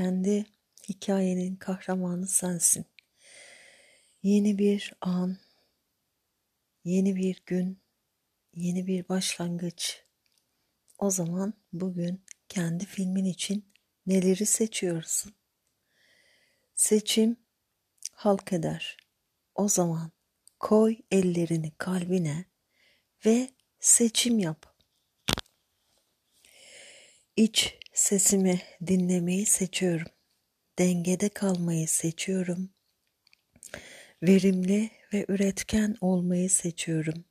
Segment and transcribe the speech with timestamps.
[0.00, 0.46] kendi
[0.88, 2.86] hikayenin kahramanı sensin.
[4.22, 5.38] Yeni bir an,
[6.84, 7.82] yeni bir gün,
[8.54, 10.04] yeni bir başlangıç.
[10.98, 13.72] O zaman bugün kendi filmin için
[14.06, 15.34] neleri seçiyorsun?
[16.74, 17.36] Seçim
[18.12, 18.96] halk eder.
[19.54, 20.12] O zaman
[20.58, 22.44] koy ellerini kalbine
[23.26, 24.76] ve seçim yap.
[27.36, 30.06] İç sesimi dinlemeyi seçiyorum.
[30.78, 32.70] Dengede kalmayı seçiyorum.
[34.22, 37.24] Verimli ve üretken olmayı seçiyorum.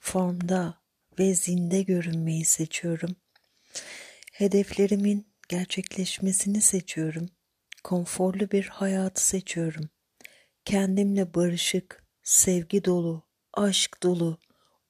[0.00, 0.82] Formda
[1.18, 3.16] ve zinde görünmeyi seçiyorum.
[4.32, 7.28] Hedeflerimin gerçekleşmesini seçiyorum.
[7.84, 9.90] Konforlu bir hayatı seçiyorum.
[10.64, 14.38] Kendimle barışık, sevgi dolu, aşk dolu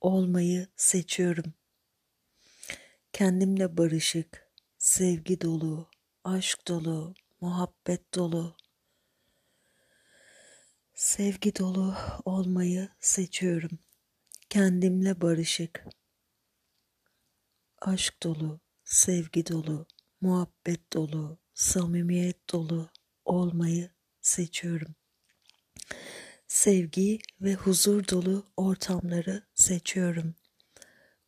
[0.00, 1.54] olmayı seçiyorum.
[3.12, 4.47] Kendimle barışık,
[4.98, 5.90] sevgi dolu,
[6.24, 8.56] aşk dolu, muhabbet dolu,
[10.94, 13.78] sevgi dolu olmayı seçiyorum.
[14.50, 15.84] Kendimle barışık,
[17.80, 19.86] aşk dolu, sevgi dolu,
[20.20, 22.90] muhabbet dolu, samimiyet dolu
[23.24, 23.90] olmayı
[24.20, 24.94] seçiyorum.
[26.48, 30.34] Sevgi ve huzur dolu ortamları seçiyorum.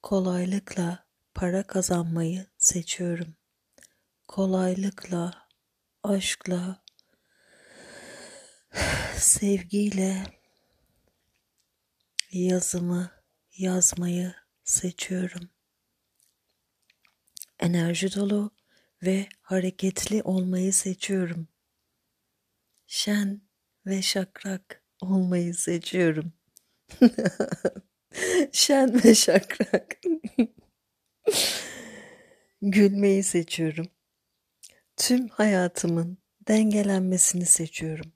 [0.03, 3.40] Kolaylıkla para kazanmayı seçiyorum.
[4.31, 5.49] Kolaylıkla,
[6.03, 6.85] aşkla,
[9.17, 10.25] sevgiyle
[12.33, 13.11] yazımı
[13.59, 15.51] yazmayı seçiyorum.
[17.59, 18.51] Enerji dolu
[19.03, 21.49] ve hareketli olmayı seçiyorum.
[22.87, 23.41] Şen
[23.87, 26.33] ve şakrak olmayı seçiyorum.
[28.53, 30.01] Şen ve şakrak.
[32.63, 33.87] Gülmeyi seçiyorum.
[35.01, 36.19] Tüm hayatımın
[36.49, 38.13] dengelenmesini seçiyorum.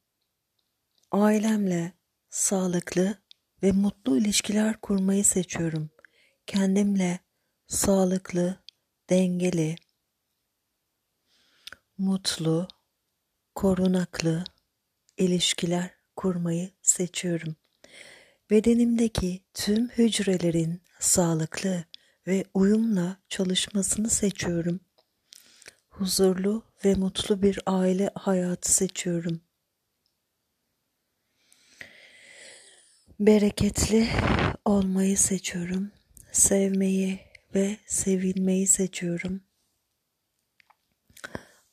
[1.11, 1.93] Ailemle
[2.31, 3.19] sağlıklı
[3.63, 5.91] ve mutlu ilişkiler kurmayı seçiyorum.
[6.47, 7.19] Kendimle
[7.67, 8.65] sağlıklı,
[9.11, 9.77] dengeli,
[11.99, 12.69] mutlu,
[13.55, 14.45] korunaklı
[15.17, 17.57] ilişkiler kurmayı seçiyorum.
[18.51, 21.85] Bedenimdeki tüm hücrelerin sağlıklı
[22.27, 24.81] ve uyumla çalışmasını seçiyorum.
[25.99, 29.41] Huzurlu ve mutlu bir aile hayatı seçiyorum.
[33.21, 34.09] Bereketli
[34.65, 35.91] olmayı seçiyorum.
[36.33, 37.21] Sevmeyi
[37.55, 39.41] ve sevilmeyi seçiyorum.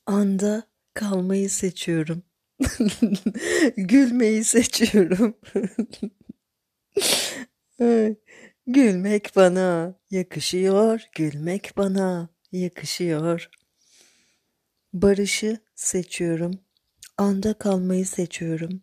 [0.05, 2.23] Anda kalmayı seçiyorum.
[3.77, 5.37] Gülmeyi seçiyorum.
[8.67, 13.60] Gülmek bana yakışıyor, gülmek bana yakışıyor.
[14.93, 16.59] Barışı seçiyorum.
[17.17, 18.81] Anda kalmayı seçiyorum.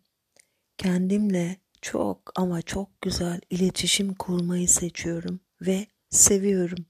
[0.78, 6.86] Kendimle çok ama çok güzel iletişim kurmayı seçiyorum ve seviyorum.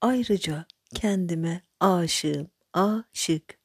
[0.00, 3.58] Ayrıca kendime aşığım, aşık.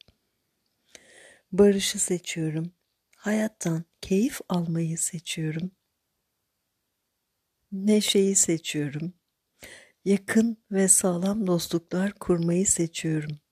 [1.52, 2.72] Barışı seçiyorum.
[3.18, 5.72] Hayattan keyif almayı seçiyorum.
[7.72, 9.14] Neşeyi seçiyorum.
[10.06, 13.43] Yakın ve sağlam dostluklar kurmayı seçiyorum.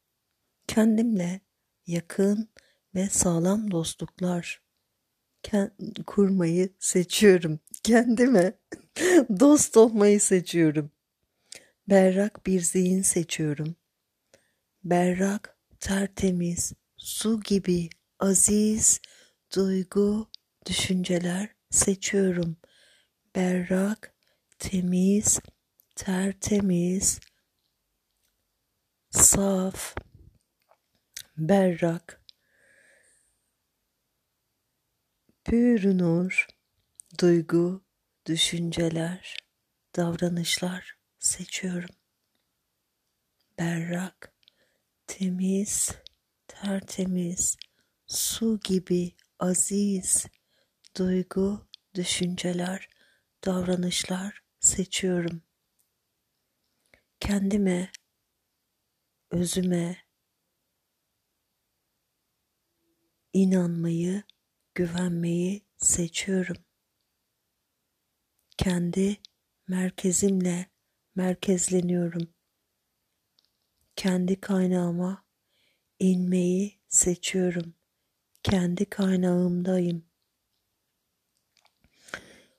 [0.76, 1.42] Kendimle
[1.88, 2.50] yakın
[2.96, 4.62] ve sağlam dostluklar
[6.08, 7.60] kurmayı seçiyorum.
[7.84, 8.54] Kendime
[9.40, 10.92] dost olmayı seçiyorum.
[11.90, 13.76] Berrak bir zihin seçiyorum.
[14.84, 17.90] Berrak, tertemiz, su gibi
[18.20, 19.02] aziz
[19.56, 20.30] duygu,
[20.66, 22.58] düşünceler seçiyorum.
[23.36, 24.16] Berrak,
[24.60, 25.40] temiz,
[25.96, 27.20] tertemiz,
[29.10, 29.96] saf,
[31.50, 32.22] berrak,
[35.44, 36.48] pür nur,
[37.20, 37.84] duygu,
[38.26, 39.38] düşünceler,
[39.96, 41.96] davranışlar seçiyorum.
[43.60, 44.34] Berrak,
[45.08, 45.92] temiz,
[46.48, 47.58] tertemiz,
[48.08, 50.26] su gibi aziz
[50.98, 52.90] duygu, düşünceler,
[53.46, 55.42] davranışlar seçiyorum.
[57.20, 57.92] Kendime,
[59.32, 60.11] özüme
[63.34, 64.24] inanmayı,
[64.76, 66.58] güvenmeyi seçiyorum.
[68.58, 69.18] Kendi
[69.68, 70.66] merkezimle
[71.16, 72.28] merkezleniyorum.
[73.96, 75.26] Kendi kaynağıma
[76.00, 77.74] inmeyi seçiyorum.
[78.44, 80.06] Kendi kaynağımdayım.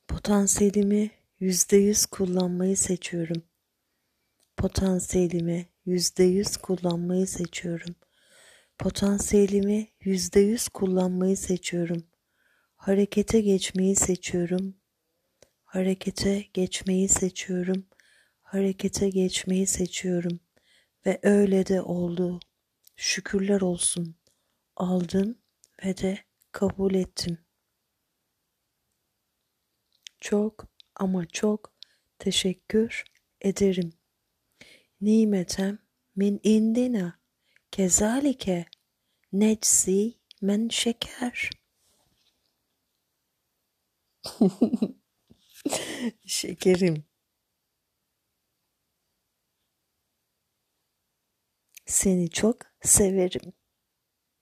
[0.08, 1.10] Potansiyelimi
[1.40, 3.42] yüzde yüz kullanmayı seçiyorum.
[4.56, 7.94] Potansiyelimi yüzde yüz kullanmayı seçiyorum.
[8.82, 12.06] Potansiyelimi yüzde yüz kullanmayı seçiyorum.
[12.76, 14.76] Harekete geçmeyi seçiyorum.
[15.64, 17.86] Harekete geçmeyi seçiyorum.
[18.42, 20.40] Harekete geçmeyi seçiyorum.
[21.06, 22.40] Ve öyle de oldu.
[22.96, 24.16] Şükürler olsun.
[24.76, 25.38] Aldım
[25.84, 26.18] ve de
[26.52, 27.38] kabul ettim.
[30.20, 31.72] Çok ama çok
[32.18, 33.04] teşekkür
[33.40, 33.92] ederim.
[35.00, 35.78] Nimetem
[36.16, 37.22] min indina
[37.70, 38.66] kezalike
[39.32, 41.50] necsi men şeker.
[46.26, 47.04] Şekerim.
[51.86, 53.52] Seni çok severim.